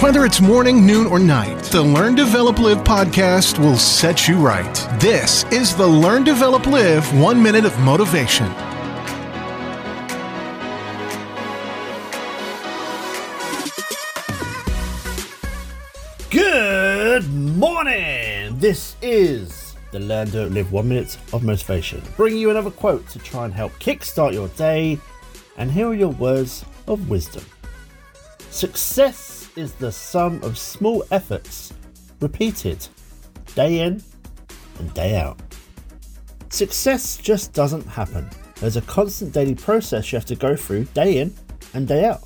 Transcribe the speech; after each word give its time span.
Whether 0.00 0.24
it's 0.24 0.40
morning, 0.40 0.86
noon, 0.86 1.06
or 1.06 1.18
night, 1.18 1.62
the 1.64 1.82
Learn, 1.82 2.14
Develop, 2.14 2.58
Live 2.58 2.78
podcast 2.78 3.58
will 3.58 3.76
set 3.76 4.26
you 4.26 4.38
right. 4.38 4.74
This 4.98 5.44
is 5.52 5.76
the 5.76 5.86
Learn, 5.86 6.24
Develop, 6.24 6.64
Live 6.64 7.04
One 7.20 7.42
Minute 7.42 7.66
of 7.66 7.78
Motivation. 7.80 8.46
Good 16.30 17.30
morning! 17.30 18.58
This 18.58 18.96
is 19.02 19.76
the 19.92 20.00
Learn 20.00 20.28
to 20.28 20.46
Live 20.46 20.72
One 20.72 20.88
Minute 20.88 21.18
of 21.34 21.42
Motivation, 21.42 22.02
bringing 22.16 22.40
you 22.40 22.48
another 22.48 22.70
quote 22.70 23.06
to 23.10 23.18
try 23.18 23.44
and 23.44 23.52
help 23.52 23.72
kickstart 23.72 24.32
your 24.32 24.48
day. 24.48 24.98
And 25.58 25.70
here 25.70 25.88
are 25.88 25.94
your 25.94 26.08
words 26.08 26.64
of 26.88 27.10
wisdom 27.10 27.44
Success 28.50 29.48
is 29.54 29.72
the 29.74 29.92
sum 29.92 30.42
of 30.42 30.58
small 30.58 31.04
efforts 31.12 31.72
repeated 32.20 32.84
day 33.54 33.78
in 33.78 34.02
and 34.80 34.92
day 34.92 35.16
out. 35.16 35.38
Success 36.48 37.16
just 37.16 37.52
doesn't 37.52 37.86
happen. 37.86 38.28
There's 38.56 38.76
a 38.76 38.82
constant 38.82 39.32
daily 39.32 39.54
process 39.54 40.10
you 40.10 40.16
have 40.16 40.26
to 40.26 40.34
go 40.34 40.56
through 40.56 40.84
day 40.86 41.18
in 41.18 41.32
and 41.74 41.86
day 41.86 42.04
out. 42.04 42.24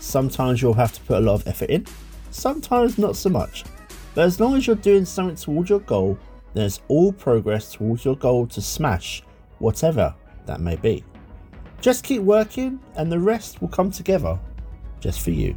Sometimes 0.00 0.60
you'll 0.60 0.74
have 0.74 0.92
to 0.92 1.00
put 1.02 1.18
a 1.18 1.20
lot 1.20 1.34
of 1.34 1.46
effort 1.46 1.70
in, 1.70 1.86
sometimes 2.32 2.98
not 2.98 3.14
so 3.14 3.30
much. 3.30 3.64
But 4.14 4.24
as 4.24 4.40
long 4.40 4.56
as 4.56 4.66
you're 4.66 4.74
doing 4.74 5.04
something 5.04 5.36
towards 5.36 5.70
your 5.70 5.80
goal, 5.80 6.18
then 6.52 6.66
it's 6.66 6.80
all 6.88 7.12
progress 7.12 7.72
towards 7.72 8.04
your 8.04 8.16
goal 8.16 8.48
to 8.48 8.60
smash 8.60 9.22
whatever 9.60 10.14
that 10.46 10.60
may 10.60 10.74
be. 10.74 11.04
Just 11.80 12.02
keep 12.02 12.22
working 12.22 12.80
and 12.96 13.10
the 13.10 13.20
rest 13.20 13.62
will 13.62 13.68
come 13.68 13.92
together 13.92 14.38
just 15.00 15.22
for 15.22 15.30
you. 15.30 15.56